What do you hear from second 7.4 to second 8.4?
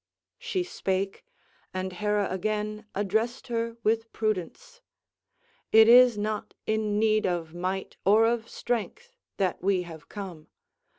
might or